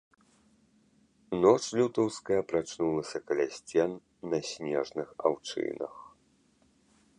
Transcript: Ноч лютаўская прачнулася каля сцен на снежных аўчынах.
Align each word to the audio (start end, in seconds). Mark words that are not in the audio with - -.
Ноч 1.41 1.59
лютаўская 1.79 2.39
прачнулася 2.53 3.17
каля 3.27 3.47
сцен 3.59 3.91
на 4.31 4.37
снежных 4.51 5.07
аўчынах. 5.31 5.93